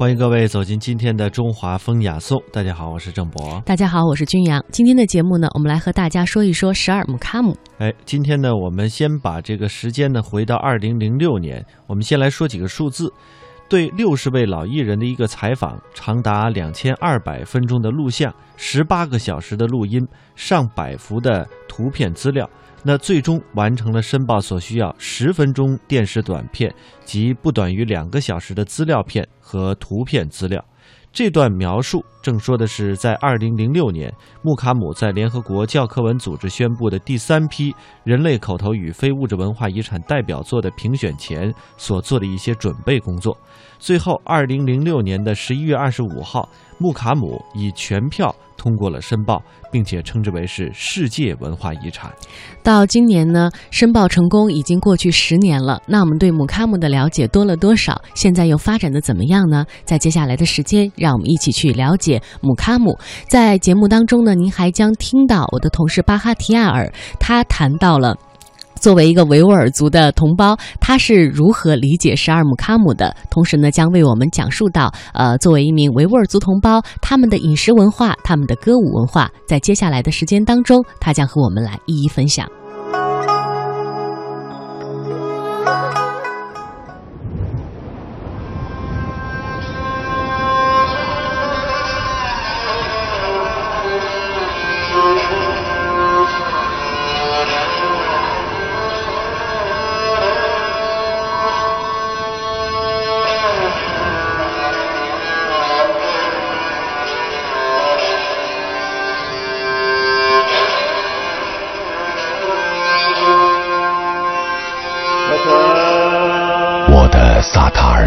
[0.00, 2.42] 欢迎各位走进今天的中华风雅颂。
[2.50, 3.60] 大家好，我是郑博。
[3.66, 4.64] 大家好，我是君阳。
[4.70, 7.54] 今天的节目呢，我们来和大家说一说十二木卡姆。
[7.76, 11.62] 哎，今天呢，我们先把这个时间呢回到二零零六年。
[11.86, 13.12] 我们先来说几个数字。
[13.68, 20.00] 对六十位老艺人的一个采访，长达两千二百分钟的录像，十八个小时的录音，
[20.34, 22.48] 上百幅的图片资料。
[22.82, 26.74] 那最终完成了申报所需要十分钟电视短片
[27.04, 30.64] 及不短于两个小时的资料片和图片资料。
[31.12, 37.74] 这段描述正说的是，在二零零六年，穆卡姆在联合国教科文组织宣布的第三批
[38.04, 43.36] 人类口头与非物质文化遗产代表作的评选前所做的一些准备工作。
[43.80, 52.12] 最后，二零零六年的十一月二十五号，穆卡姆以全票通过了申报，并且称之为是世界文化遗产。
[52.62, 55.80] 到今年呢，申报成功已经过去十年了。
[55.86, 58.00] 那我们对姆卡姆的了解多了多少？
[58.14, 59.64] 现在又发展的怎么样呢？
[59.84, 62.98] 在接下来的时间，让我们一起去了解姆卡姆。
[63.28, 68.16] 在节目当中呢，您还将听到我的同事巴哈提亚尔，他谈到了。
[68.80, 73.14] 作为一个维吾尔族的同胞，他是如何理解十二木卡姆的？
[73.30, 82.48] 同时呢，将为我们讲述到，呃，作为一名维吾尔族同胞，他们的饮食文化、他们的歌舞文化，在接下来的时间当中，他将和我们来一一分享。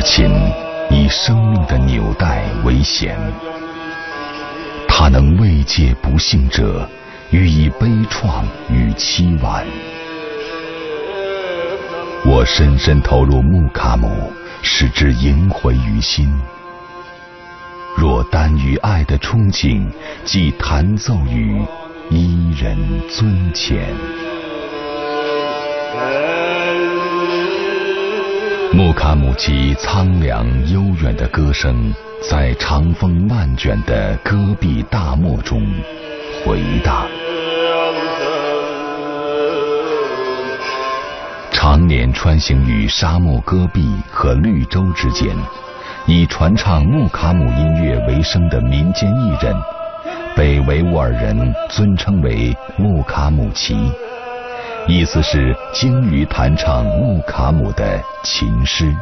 [0.03, 0.29] 琴
[0.91, 3.17] 以生命的纽带为弦，
[4.85, 6.85] 它能慰藉不幸者，
[7.31, 9.65] 予以悲怆与凄婉。
[12.25, 14.31] 我深深投入木卡姆，
[14.61, 16.29] 使之萦回于心。
[17.95, 19.89] 若单于爱的憧憬，
[20.25, 21.61] 即弹奏于
[22.09, 22.77] 伊人
[23.09, 23.95] 尊前。
[28.75, 31.93] 穆卡姆其苍凉悠远的歌声，
[32.27, 35.63] 在长风漫卷的戈壁大漠中
[36.43, 37.07] 回荡。
[41.51, 45.35] 常年穿行于沙漠戈壁和绿洲之间，
[46.07, 49.55] 以传唱木卡姆音乐为生的民间艺人，
[50.35, 53.91] 被维吾尔人尊称为木卡姆齐。
[54.85, 58.93] 意思是鲸鱼弹唱穆卡姆的琴诗。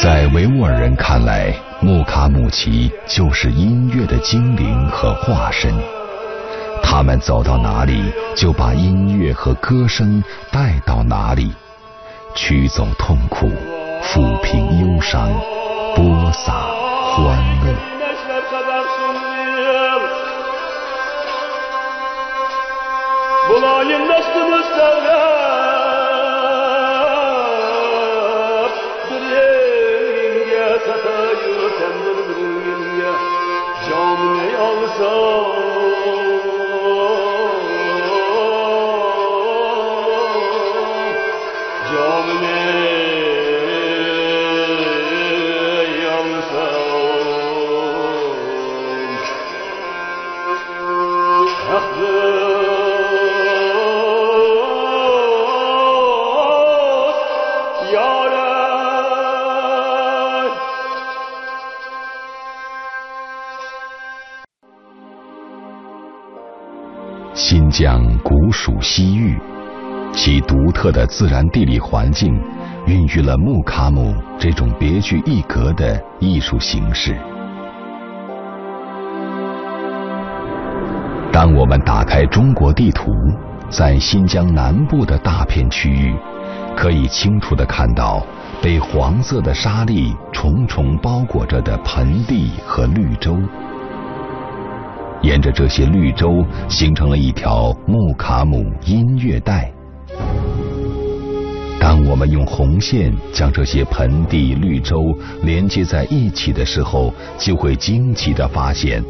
[0.00, 5.72] 在维吾尔人看来，穆卡姆齐就是音乐的精灵和化身。
[6.82, 11.50] 他们走到哪里，就把音乐和歌声带到哪里，
[12.34, 13.50] 驱走痛苦，
[14.02, 15.30] 抚平忧伤，
[15.94, 16.52] 播撒
[17.14, 18.01] 欢乐。
[23.52, 25.12] Olayım dostumuz sevdap
[29.10, 32.36] Bir yenge satayım sen bir
[32.66, 33.12] yenge
[33.88, 35.31] Canını alsan
[67.72, 69.40] 将古属西域，
[70.12, 72.38] 其独特的自然地理环境，
[72.86, 77.16] 孕育了木卡姆这种别具一格的艺术形式。
[81.32, 83.10] 当我们打开中国地图，
[83.70, 86.14] 在新疆南部的大片区域，
[86.76, 88.22] 可以清楚的看到
[88.60, 93.38] 被黄色的沙砾重重包裹着的盆地和绿洲。
[95.22, 99.72] 沿着这些绿洲，形成了一条木卡姆音乐带。
[101.80, 109.02] 当我们用红线将这些盆地绿洲连接在一起的时候，就会惊奇地发现，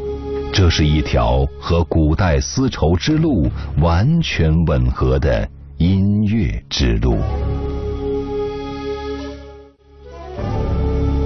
[0.51, 3.47] 这是一条和古代丝绸之路
[3.79, 7.17] 完全吻合的音乐之路。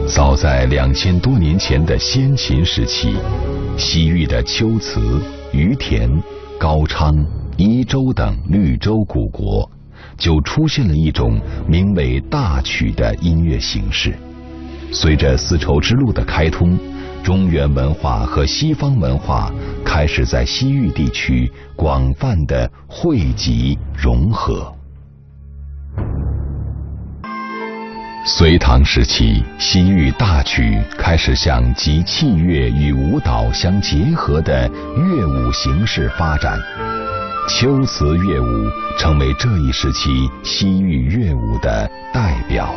[0.07, 3.13] 早在两千多年前的先秦时期，
[3.77, 5.21] 西域的龟兹、
[5.51, 6.09] 于田、
[6.57, 7.13] 高昌、
[7.57, 9.69] 伊州等绿洲古国，
[10.17, 11.37] 就出现了一种
[11.67, 14.17] 名为大曲的音乐形式。
[14.93, 16.79] 随着丝绸之路的开通，
[17.21, 19.51] 中原文化和西方文化
[19.83, 24.76] 开始在西域地区广泛的汇集融合。
[28.29, 36.59] 隋唐时期，西域大曲开始向集器乐与舞蹈相结合的乐舞形式发展，
[37.47, 38.69] 秋词乐舞
[38.99, 42.75] 成为这一时期西域乐舞的代表。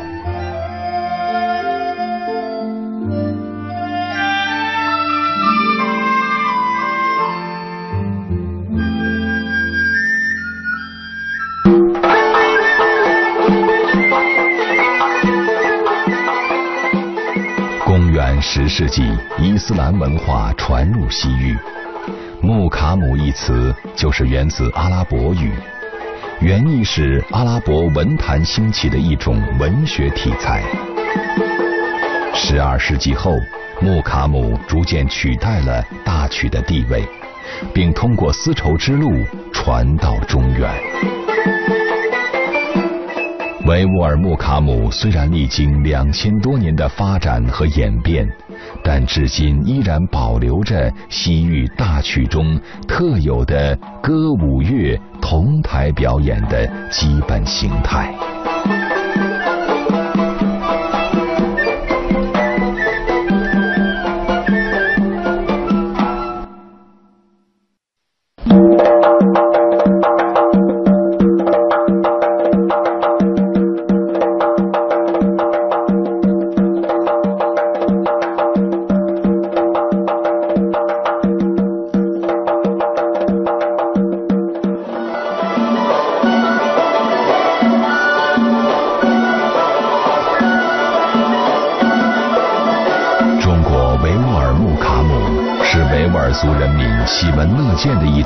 [18.52, 19.05] 十世纪，
[19.38, 21.56] 伊斯兰文化传入西域，
[22.41, 25.52] 穆卡姆一词就是源自阿拉伯语，
[26.41, 30.64] 原意是阿拉伯文坛兴起的一种文学题材。
[32.35, 33.37] 十二世纪后，
[33.81, 37.08] 穆卡姆逐渐取代了大曲的地位，
[37.73, 39.12] 并通过丝绸之路
[39.52, 41.79] 传到中原。
[43.70, 48.28] 维吾尔木卡姆虽然历经两千多年的发展和演变，
[48.82, 58.12] 但至今依然保留着西域大曲中特有的歌舞乐同台表演的基本形态。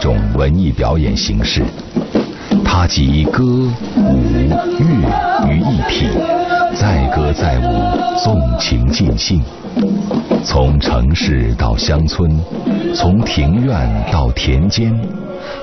[0.04, 1.64] 种文艺表演形式，
[2.62, 3.42] 它集歌、
[3.96, 4.20] 舞、
[4.78, 6.06] 乐于一体，
[6.74, 9.42] 载歌载舞，纵情尽兴。
[10.44, 12.38] 从城市到乡村，
[12.94, 14.94] 从庭院到田间，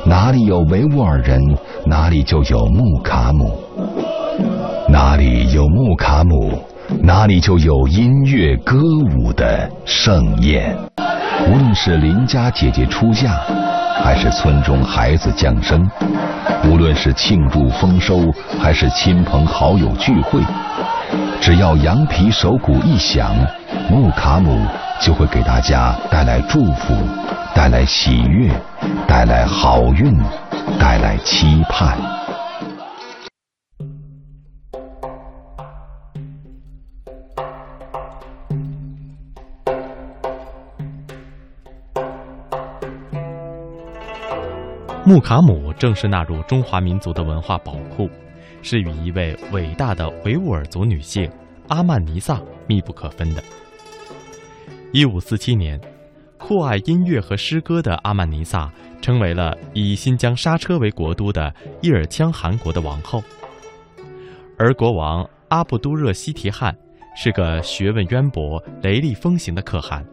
[0.07, 1.39] 哪里有维吾尔人，
[1.85, 3.45] 哪里就有木卡姆；
[4.89, 6.57] 哪里有木卡姆，
[7.03, 8.79] 哪里就有音乐歌
[9.15, 10.75] 舞的盛宴。
[11.47, 13.39] 无论是邻家姐姐出嫁。
[14.03, 15.89] 还是村中孩子降生，
[16.65, 20.42] 无论是庆祝丰收，还是亲朋好友聚会，
[21.39, 23.33] 只要羊皮手鼓一响，
[23.89, 24.65] 木卡姆
[25.00, 26.95] 就会给大家带来祝福，
[27.53, 28.51] 带来喜悦，
[29.07, 30.18] 带来好运，
[30.80, 32.20] 带来期盼。
[45.12, 48.10] 木卡姆正式纳入中华民族的文化宝库，
[48.62, 51.30] 是与一位伟大的维吾尔族女性
[51.68, 53.44] 阿曼尼萨密不可分的。
[54.94, 55.77] 一五四七年，
[56.38, 63.22] 酷爱音乐和诗歌的阿曼尼萨成为了以新疆莎车为国都的伊尔羌汗国的王后，
[64.58, 66.74] 而国王阿布都热西提汗
[67.18, 70.06] 是个学问渊博、雷厉风行的可汗，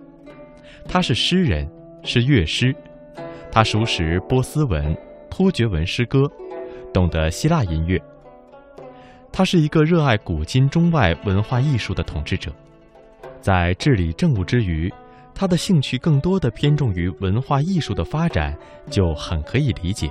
[0.89, 1.71] 他是诗人，
[2.03, 2.75] 是乐师。
[3.51, 4.97] 他熟识波斯文、
[5.31, 6.31] 突厥文诗歌，
[6.93, 8.01] 懂得希腊音乐。
[9.33, 12.53] 他是一个热爱古今中外文化艺术的统治者，
[13.41, 14.93] 在治理政务之余，
[15.35, 18.57] 他的兴趣更多的偏重于文化艺术的发展，
[18.91, 20.11] 就很可以理解。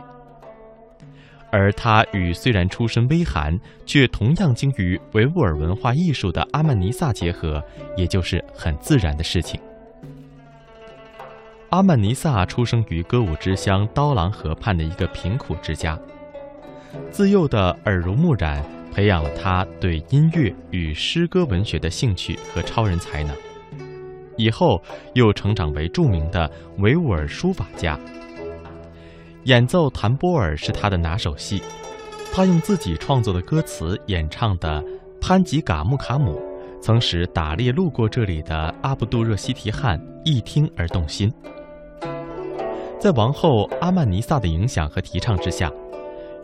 [1.49, 7.63] 而他与虽然出身微寒，却同样精于维吾尔文化艺术的阿曼尼萨结合，
[7.95, 9.59] 也就是很自然的事情。
[11.69, 15.99] 阿曼尼萨出生于歌舞之乡刀郎河畔的一个贫苦之家，
[17.11, 23.35] 自幼的耳濡目染培养了他对音乐与诗歌文学的兴趣和超人才能，
[24.37, 24.81] 以后
[25.13, 27.99] 又成长为著名的维吾尔书法家。
[29.43, 31.61] 演奏弹拨尔是他的拿手戏，
[32.33, 34.81] 他用自己创作的歌词演唱的
[35.19, 36.39] 《潘吉嘎木卡姆》，
[36.87, 41.29] 曾使打猎路过这里的阿布杜热西提汗一听而动心。
[42.97, 45.69] 在王后阿曼尼萨的影响和提倡之下，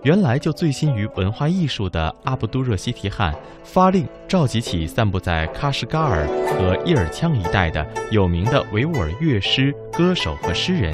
[0.01, 3.33] 原来就醉心于文化艺术的阿卜杜热西提汗
[3.63, 10.93] 发令召集起散布在喀什噶尔和伊尔羌一带的有名的维吾尔乐师、歌手和诗人，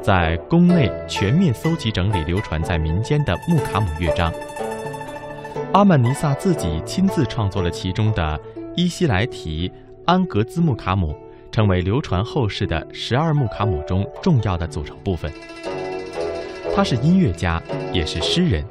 [0.00, 4.32] 在宫内全面搜集整理流传在民间的木卡姆乐章。
[5.74, 8.38] 阿曼尼萨自己亲自创作了其中的
[8.74, 9.70] 伊西莱提
[10.06, 11.14] 安格兹穆卡姆，
[11.50, 15.30] 成为流传后世的十二穆卡姆中重要的组成部分。
[16.74, 17.62] 他是音乐家，
[17.92, 18.64] 也是诗人。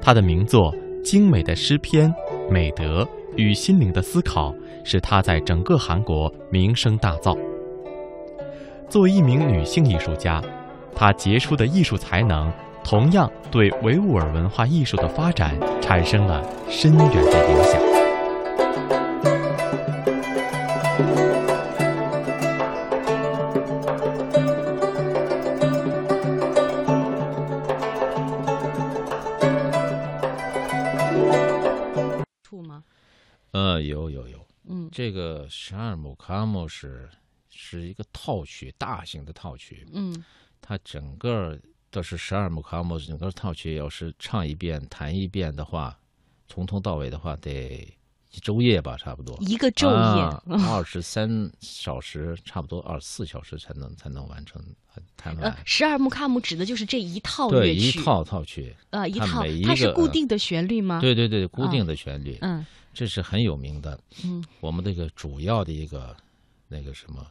[0.00, 0.70] 他的名作
[1.02, 2.12] 《精美的诗篇》
[2.50, 4.52] 《美德与心灵的思考》
[4.84, 7.38] 使他在整个韩国名声大噪。
[8.90, 10.42] 作为一名女性艺术家，
[10.94, 12.52] 她杰出的艺术才能
[12.84, 17.93] 同样对维吾尔文化艺术的发展产生了深远的影响。
[35.44, 37.08] 个十二姆卡姆是
[37.50, 40.24] 是一个套曲，大型的套曲，嗯。
[40.66, 41.58] 它整个
[41.90, 45.98] 都是十二木卡姆，整个套曲要是唱一遍、弹一遍的话，
[46.48, 47.86] 从头到尾的话得
[48.30, 49.36] 一昼夜吧，差不多。
[49.40, 50.22] 一个昼夜，
[50.66, 54.42] 二十三小时，差不多二十四小时才能才能完。
[54.46, 54.58] 成
[55.16, 63.98] 弹呃完。，十二木卡姆指的就是这一套对，乐曲，一套套曲，呃，一套它是固定的旋律吗？，对对对，固定的旋律，嗯这是很有名的。
[64.24, 66.16] 嗯我们这个主要的一个
[66.68, 67.26] 那个什么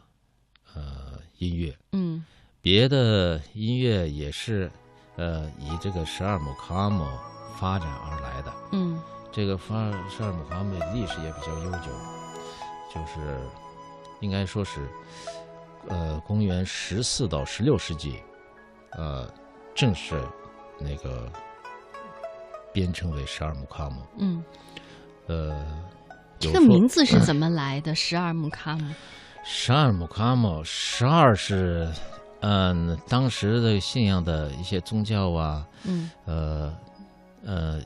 [0.75, 2.23] 呃音乐，嗯
[2.61, 4.71] 别的音乐也是
[5.15, 7.07] 呃以这个十二姆卡姆
[7.59, 8.53] 发展而来的。
[8.71, 9.01] 嗯
[9.31, 11.91] 这个发十二姆卡姆历史也比较悠久，
[12.93, 13.39] 就是
[14.21, 14.87] 应该说是
[15.87, 18.21] 呃公元十四到十六世纪，
[18.91, 19.27] 呃
[19.73, 20.21] 正式
[20.79, 21.31] 那个
[22.71, 24.05] 编称为十二姆卡姆。
[24.19, 24.43] 嗯，
[25.27, 25.55] 呃，
[26.39, 27.93] 这个名字是怎么来的？
[27.95, 28.93] 十二木卡姆，
[29.43, 31.89] 十二木卡姆，十二是，
[32.41, 36.73] 嗯，当时的信仰的一些宗教啊，嗯呃，
[37.45, 37.79] 呃，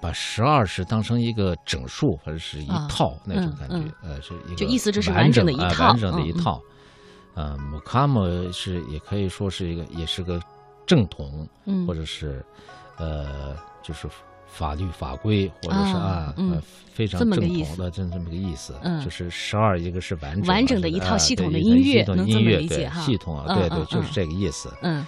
[0.00, 6.60] 把十二是当成一个整数或者是一啊套那种嗯感觉，呃，是一个就意思这是完完整的一啊套完整的一套。
[7.34, 10.38] 呃，姆卡姆是也可以说是一个，也是个
[10.86, 12.44] 正统，嗯，或者是，
[12.98, 14.06] 呃，就是
[14.52, 24.72] 法律法规，或者是啊啊，嗯呃，非常正统的这这么个意思，嗯就是十二一个是完整完整的一套系统的音乐能这么理解哈系统啊，嗯对对，就是这个意思。
[24.82, 25.04] 嗯。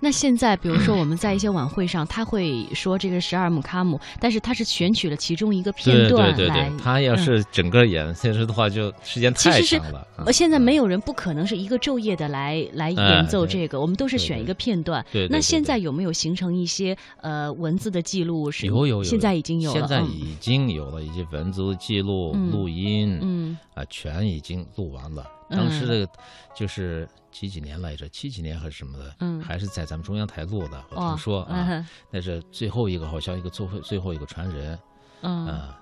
[0.00, 6.78] 那现在，比如说我们在一些晚会上，他会说这个十二姆卡姆，但是他是选取了其中一个片对段对对来对，。
[6.78, 10.00] 他要嗯是整个演现实的话，就时间太其实是长了。
[10.16, 15.04] 啊呃，现在嗯没有人不可能是一个昼夜的来来哎演奏这个，我们都是选一个片段。
[15.12, 18.50] 对那现在有没有形成一些呃文字的记录？
[18.50, 19.78] 是有有有，现在已经有了。
[19.78, 25.24] 现在嗯已经有了一些文字记录、嗯录音，嗯啊，全已经录完了。
[25.48, 26.08] 嗯当时这个
[26.54, 28.08] 就是几几年来着？
[28.08, 29.14] 七几年还是什么的？
[29.20, 30.84] 嗯还是在咱们中央台录的。
[30.90, 34.78] 我哦听说啊，那是最后一个，好像一个最后最后一个传人
[35.22, 35.80] 嗯啊，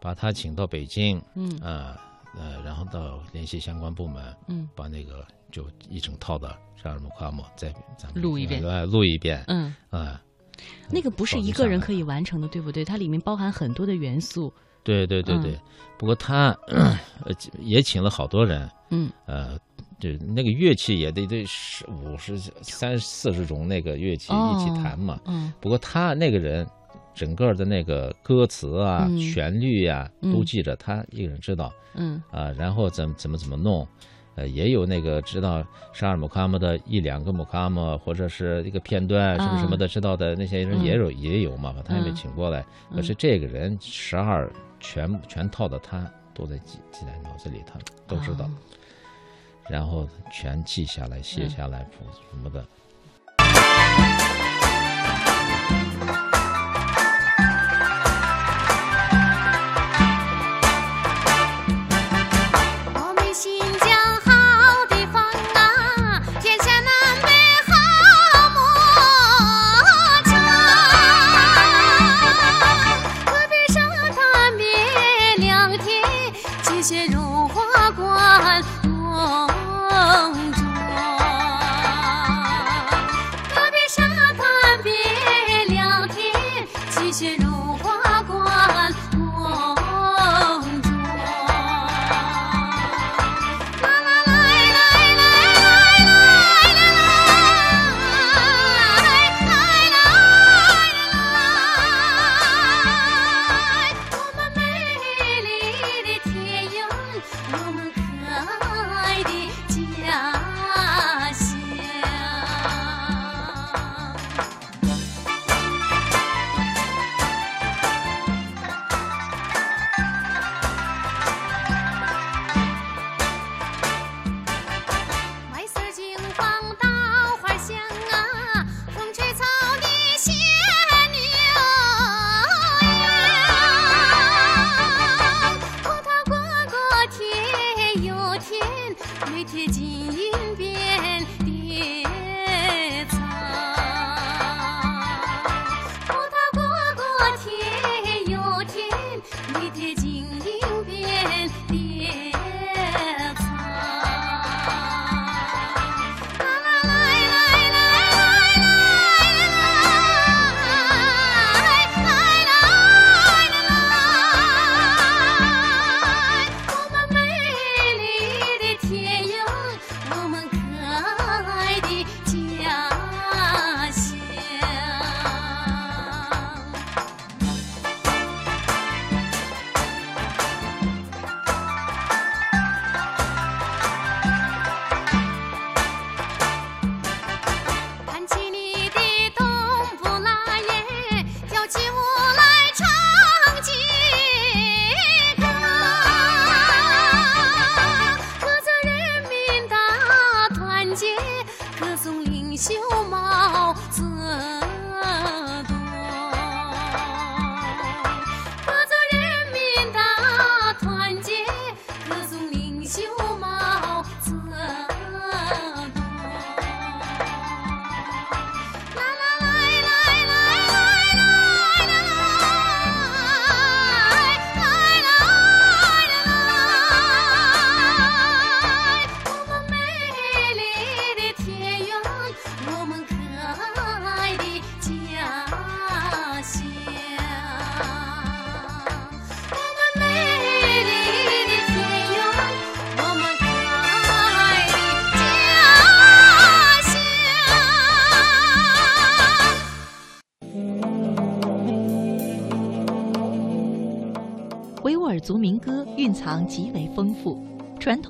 [0.00, 2.00] 把他请到北京嗯啊，
[2.36, 10.20] 呃，然后到联系相关部门，嗯把那个就一整套的十二木夸姆再咱们录一遍呃录一遍嗯，啊。
[10.90, 12.84] 那个不是一个人可以完成的，对不对？
[12.84, 14.52] 它里面包含很多的元素。
[14.86, 15.60] 对对对对，嗯。
[15.98, 19.10] 不过他 呃也请了好多人，嗯。
[19.26, 19.58] 呃，
[19.98, 25.18] 就那个乐器也得得十五十三四十种那个乐器哦一起弹嘛。
[25.26, 25.52] 嗯。
[25.60, 26.64] 不过他那个人，
[27.14, 29.18] 整个的那个歌词啊、嗯。
[29.18, 30.32] 旋律呀、嗯。
[30.32, 31.72] 都记着，他一个人知道。
[31.94, 32.22] 嗯。
[32.30, 32.52] 啊。
[32.52, 33.88] 然后怎么怎么怎么弄，
[34.34, 35.64] 呃，也有那个知道
[35.94, 40.84] 十二姆卡姆的一两个姆卡姆，或者是一个片段什么什么的知道的那些人嗯。
[40.84, 42.60] 也有、也有嘛，把他也没嗯请过来。
[42.90, 48.44] 嗯可是这个人十二全全套的，他都在记记在脑子里，他都知道。
[48.46, 48.50] 哦
[49.68, 52.64] 然后全记下来、写嗯下来谱，什么的。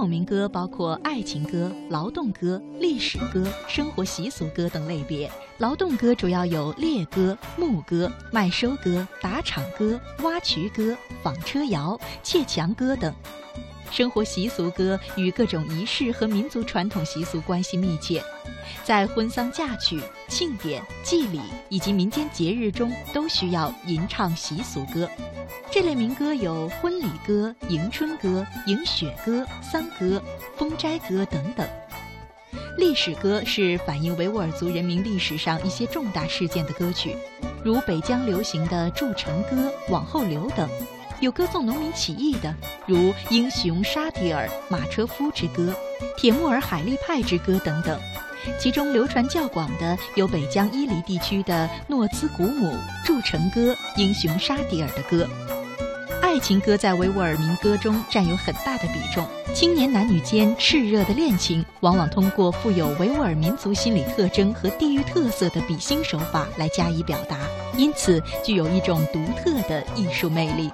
[0.07, 5.31] 民歌包括爱情歌、劳动歌、历史歌、生活习俗歌等类别。
[5.59, 13.13] 劳动歌主要有猎歌、牧歌、麦收歌、打场歌、挖渠歌、纺车谣、砌墙歌等。
[13.91, 18.23] 生活习俗歌与各种仪式和民族传统习俗关系密切，
[18.85, 25.09] 在婚丧嫁娶、庆典、祭礼以及民间节日中都需要吟唱习俗歌。
[25.71, 30.23] 这类民歌有婚礼歌、迎春歌、迎雪歌、丧歌、
[30.57, 31.67] 封斋歌等等。
[32.79, 37.17] 历史歌是反映维吾尔族人民历史上一些重大事件的歌曲，
[37.65, 40.69] 如北疆流行的筑城歌、往后流等；
[41.21, 42.55] 有歌颂农民起义的，
[42.87, 45.75] 如英雄沙迪尔、马车夫之歌、
[46.19, 47.99] 铁木尔海力派之歌等等。
[48.59, 55.29] 其中流传较广的有北疆伊犁地区的诺兹古姆、筑城歌、英雄沙迪尔的歌。
[56.23, 67.39] 爱情歌在维吾尔民歌中占有很大的比重，青年男女间炽热的恋情，往往通过富有维吾尔民族心理特征和地域特色的比心手法来加以表达，
[67.77, 70.71] 因此具有一种独特的艺术魅力。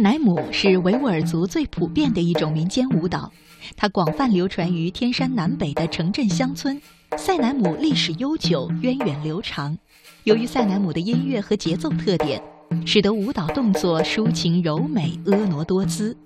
[0.00, 3.30] 乃姆是维吾尔族最普遍的一种民间舞蹈，
[3.76, 6.80] 它广泛流传于天山南北的城镇乡村。
[7.18, 9.76] 赛乃姆历史悠久，源远流长。
[10.24, 12.42] 由于赛乃姆的音乐和节奏特点，
[12.86, 16.16] 使得舞蹈动作抒情柔美、婀娜多姿。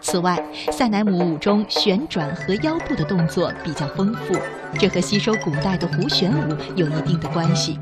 [0.00, 4.34] 此外，赛乃姆舞中旋转和腰部的动作比较丰富，
[4.78, 7.78] 这和吸收古代的胡旋舞有一定的关系。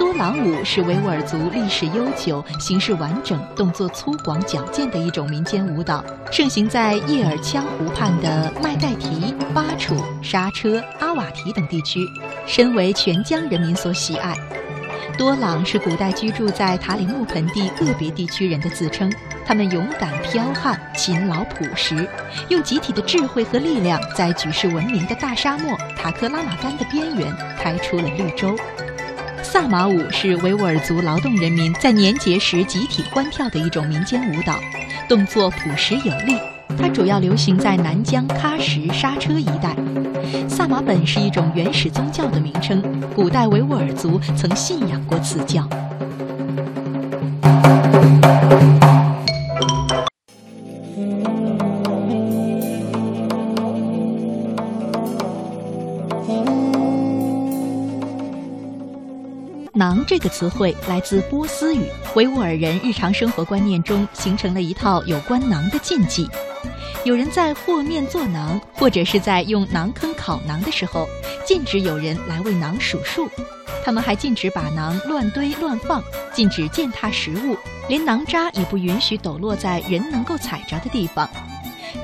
[0.00, 12.08] 多朗舞是维吾尔族历史悠久、形式完整、动作粗犷矫健的一种民间舞蹈，盛行在叶尔羌湖畔的麦盖提、巴楚、沙车、阿瓦提等地区，
[12.46, 14.34] 深为全疆人民所喜爱。
[15.18, 19.12] 多朗是古代居住在塔里木盆地个别地区人的自称，
[19.44, 22.08] 他们勇敢剽悍、勤劳朴实，
[22.48, 28.56] 用集体的智慧和力量，在举世闻名的大沙漠塔克拉玛干的边缘开出了绿洲。
[29.52, 34.60] 萨马舞是维吾尔族劳动人民在年节时集体欢跳的一种民间舞蹈，
[35.08, 36.38] 动作朴实有力。
[36.78, 39.74] 它主要流行在南疆喀什、莎车一带。
[40.48, 42.80] 萨马本是一种原始宗教的名称，
[43.12, 45.68] 古代维吾尔族曾信仰过此教。
[59.80, 66.28] 馕这个词汇来自波斯语，维吾尔人日常生活观念中形成了一套有关馕的禁忌。
[67.02, 71.08] 有人在和面做馕，或者是在用馕坑烤馕的时候，
[71.46, 73.26] 禁止有人来为馕数数。
[73.82, 77.56] 他们还禁止把馕乱堆乱放，禁止践踏食物，
[77.88, 81.26] 连馕渣也不允许抖落在人能够踩着的地方。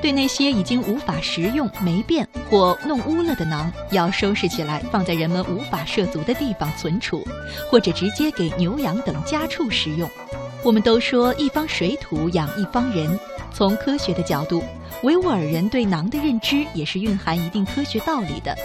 [0.01, 7.25] 对那些已经无法食用、霉变或弄污了的馕，要收拾起来，放在人们无法涉足的地方存储，
[7.69, 10.09] 或者直接给牛羊等家畜食用。
[10.63, 13.19] 我们都说一方水土养一方人，
[13.53, 14.63] 从科学的角度，
[15.03, 18.55] 维吾尔人对馕的认知也是蕴含一定科学道理的。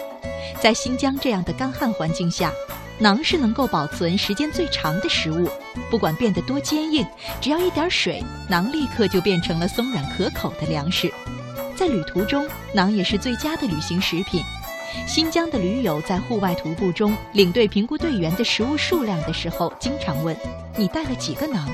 [0.61, 2.53] 在新疆这样的干旱环境下，
[3.01, 5.49] 馕是能够保存时间最长的食物，
[5.91, 7.07] 不管变得多坚硬，
[7.41, 11.13] 只要一点水，馕立刻就变成了松软可口的粮食。
[11.75, 14.43] 在旅途中，馕也是最佳的旅行食品。
[15.07, 20.37] 新疆的驴友在户外徒步中，领队评估队员的食物数量的时候，经常问
[20.77, 21.67] ：“你带了几个馕？”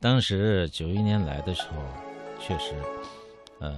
[0.00, 1.76] 当时九一年来的时候，
[2.40, 2.72] 确实，
[3.60, 3.72] 呃，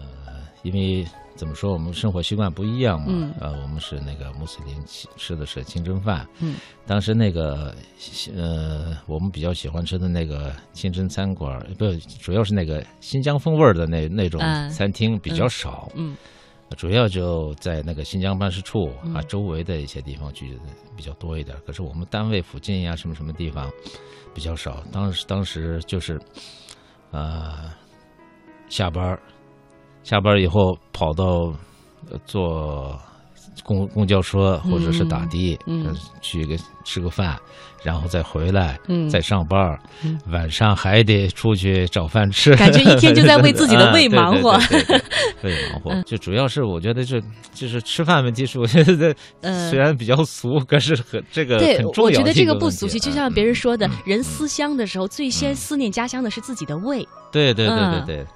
[0.64, 7.74] 因为怎么说，我们生活习惯不一样嘛，嗯呃，我们是那个穆斯林吃吃的是清真饭，嗯，当时那个
[8.36, 16.16] 呃，我们比较喜欢吃的那个清真餐馆，不，主要是那个新疆风味的那那种啊餐厅比较少，嗯
[16.78, 20.58] 主要就在那个新疆办事处啊嗯周围的一些地方去
[20.96, 21.56] 比较多一点。
[21.64, 23.70] 可是我们单位附近呀，什么什么地方
[24.34, 24.82] 比较少。
[24.90, 26.20] 当时当时就是，
[27.12, 27.72] 呃，
[28.68, 29.20] 下班儿
[30.04, 31.52] 下班以后跑到
[32.10, 32.96] 呃坐
[33.64, 37.34] 公公交车或者是打的，嗯去个吃个饭，
[37.82, 44.52] 然后再回来，嗯再上班嗯晚上还得出去找饭吃，感觉一天就在为自己的 胃忙活
[45.42, 45.90] 胃忙活。
[45.92, 47.18] 嗯就主要是我觉得这
[47.54, 57.06] 就是吃饭问题，是我觉得呃虽然比较俗，可是很这个对很，重要我觉得这个不俗气，就像别人说的嗯，人思乡的时候，最先嗯思念家乡的是自己的胃。
[57.32, 58.26] 对对对嗯对对。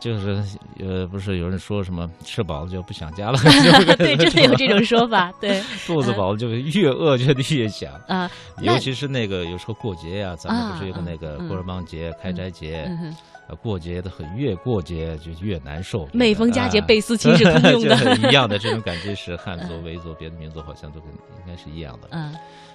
[0.00, 0.42] 就是
[0.78, 3.38] 呃，不是有人说什么吃饱了就不想家了，
[3.96, 5.32] 对，真的有这种说法。
[5.40, 8.30] 对，肚子饱了就越饿觉得越想，啊，
[8.60, 12.88] 尤其是那个有时候过节呀，咱们不是有个啊那个嗯过尔邦节、开斋节，
[13.62, 16.08] 过节的很越过节就越难受。
[16.12, 17.96] 每逢佳节啊倍思亲是通 用的。
[17.96, 22.08] 就是一样的这种感觉是汉族、维族、别的民族好像都跟应该是一样的。
[22.10, 22.34] 嗯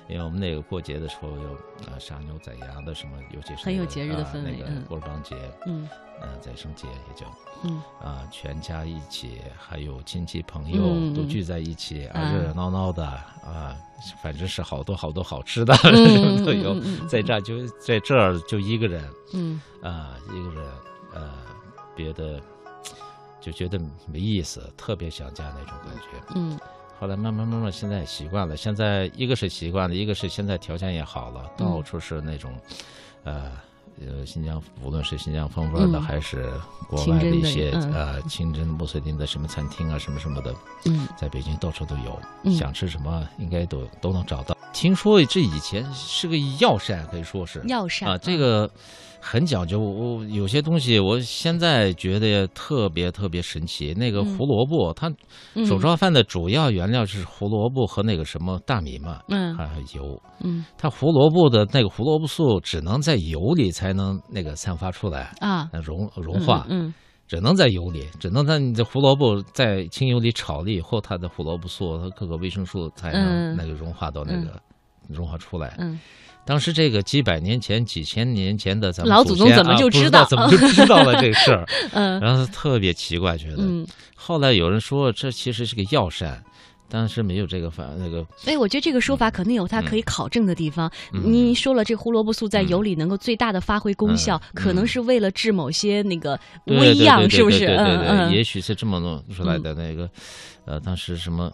[0.10, 1.54] 因为我们那个过节的时候有
[1.88, 5.36] 啊杀牛宰羊的什么，尤其是很有节日的啊氛围嗯那个过尔邦节，
[5.66, 5.88] 嗯。
[6.24, 7.26] 呃宰牲节也叫
[7.64, 7.82] 嗯。
[8.00, 12.32] 啊，全家一起，还有亲戚朋友都聚在一起，啊啊。
[12.34, 13.76] 热热闹闹的啊，
[14.22, 16.80] 反正是好多好多好吃的嗯 都有。
[17.08, 19.60] 在这儿就在这儿就一个人嗯。
[19.82, 20.64] 啊，一个人
[21.12, 21.32] 呃，
[21.96, 22.40] 别的
[23.40, 26.34] 就觉得没意思，特别想家那种感觉。
[26.36, 26.60] 嗯
[27.02, 28.56] 后来慢慢慢慢，现在习惯了。
[28.56, 31.66] 现在一个是习惯了，一个是现在条件也好了，嗯。
[31.66, 32.54] 到处是那种，
[33.24, 33.54] 呃
[34.00, 36.02] 呃，新疆无论是新疆风味的，嗯。
[36.04, 36.54] 还是
[36.88, 40.54] 国外的一些呃清真穆斯林的什么餐厅啊，什么什么的，
[40.86, 41.08] 嗯。
[41.18, 42.54] 在北京到处都有，嗯。
[42.54, 44.56] 想吃什么应该都都能找到。
[44.72, 47.64] 听说这以前是个药膳，可以说是。
[47.66, 48.70] 药膳啊，这个
[49.22, 49.80] 很讲究。
[49.80, 53.94] 我有些东西，我现在觉得特别特别神奇。
[53.94, 55.12] 那个嗯胡萝卜，它
[55.54, 60.22] 嗯手抓饭的主要原料是胡萝卜和那个什么大米嘛，嗯还有油。
[60.44, 66.66] 嗯它胡萝卜的那个胡萝卜素只能在油里才能那个散发出来，啊呃融融化。
[66.70, 66.94] 嗯
[67.28, 74.62] 只能在油里，只能在你的胡萝卜在清油里炒了以后，它的胡萝卜素和各个维生素才能嗯那个融化到那个、
[75.08, 75.78] 融化出来。
[75.80, 75.98] 嗯
[76.46, 81.66] 当时这个几百年前、几千年前的咱们老祖宗怎么就知道怎么就知道了这个事儿？
[81.94, 83.58] 嗯然后特别奇怪，觉得。
[83.60, 86.44] 嗯，后来有人说这其实是个药膳，
[86.90, 90.92] 当时没有这个法那个哎，我觉得这个说法肯定有它可以考证的地方。
[91.14, 97.66] 嗯您说了，这胡萝卜素在油里能够最大的发挥功效，嗯可能是为了治某些那个对微恙，对对是不是？
[97.68, 100.10] 嗯嗯，也许是这么弄出来的那个，
[100.66, 101.52] 呃，当时什么。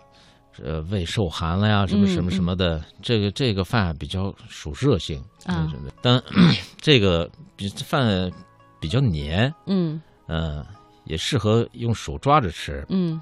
[0.64, 5.72] 呃，胃受寒了呀，什么嗯什么什么的，这个这个饭比较属热性啊。
[6.02, 6.22] 但
[6.82, 8.32] 这个比饭
[8.80, 10.02] 比较黏，嗯。
[10.28, 10.66] 嗯、
[11.06, 12.86] 也适合用手抓着吃。
[12.90, 13.20] 嗯。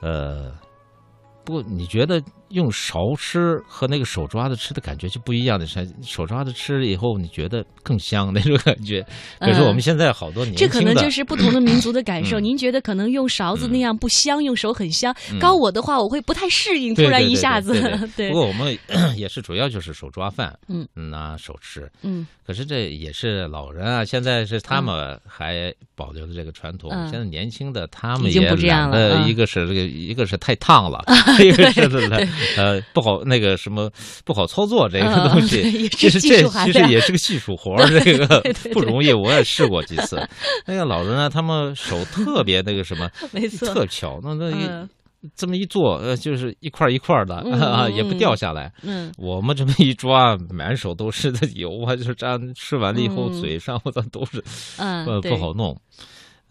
[0.00, 0.52] 呃，
[1.44, 9.04] 不过你觉得用勺吃和那个手抓着吃的感觉就不一样的，是手抓着吃了以后，你觉得更香那种感觉。
[9.40, 12.38] 可是我们现在好多年轻的，这可能就是不同的民族的感受。
[12.40, 15.14] 嗯您觉得可能用勺子那样不香，用手很香。
[15.32, 18.76] 嗯高我的话，我会不太适应，突然一下子对对对 对不过我们
[19.16, 21.90] 也是主要就是手抓饭，嗯，拿手吃。
[22.02, 26.90] 嗯可是这也是老人啊，现在是他们还保留了这个传统。
[26.92, 31.02] 嗯现在年轻的他们也不这样了嗯一个是这个，一个是太烫了，
[31.42, 32.26] 一个是 懒
[32.56, 33.90] 呃，不好那个什么
[34.24, 38.40] 不好操作这个嗯东西，其实这其实也是个技术活儿，这个
[38.72, 39.12] 不容易。
[39.12, 40.16] 我也试过几次，
[40.66, 44.88] 那个老人呢，他们手特别那个什么，没错特巧，那那
[45.34, 48.70] 这么一做，呃，就是一块一块的嗯啊，嗯也不掉下来。
[48.82, 54.44] 嗯我们这么一抓，满手都是的油啊，就是这样吃完了以后，嗯嘴上我操都是，
[54.76, 55.74] 嗯，呃，不好弄。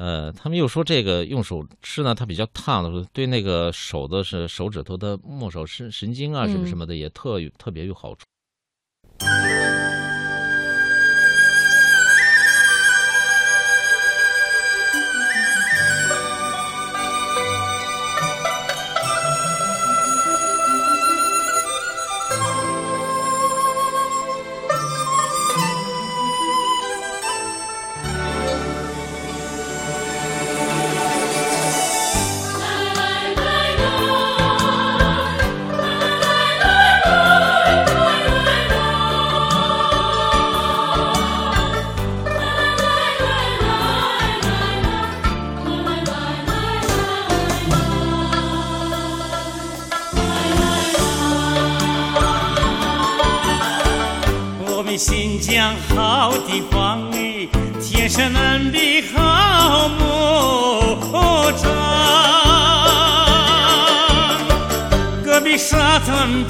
[0.03, 8.25] 呃，他们又说这个用手吃呢，它比较烫的，对那个手的是手指头的末梢神神经啊，什么嗯什么的，也特有特别有好处。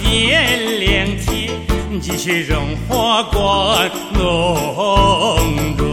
[0.02, 1.50] 边两天
[2.02, 5.84] 积雪融化光，浓妆。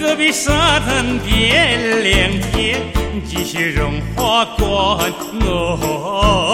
[0.00, 2.80] 我比沙滩边亮天
[3.24, 4.98] 积雪融化光，
[5.46, 6.53] 哦。